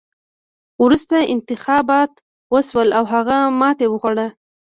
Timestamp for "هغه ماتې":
3.13-3.85